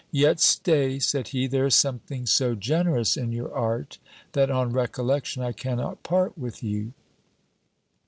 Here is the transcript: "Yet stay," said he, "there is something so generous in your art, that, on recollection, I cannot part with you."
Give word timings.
"Yet 0.09 0.39
stay," 0.39 0.97
said 0.97 1.27
he, 1.27 1.45
"there 1.45 1.67
is 1.67 1.75
something 1.75 2.25
so 2.25 2.55
generous 2.55 3.15
in 3.17 3.31
your 3.31 3.53
art, 3.53 3.99
that, 4.31 4.49
on 4.49 4.73
recollection, 4.73 5.43
I 5.43 5.51
cannot 5.51 6.01
part 6.01 6.35
with 6.35 6.63
you." 6.63 6.93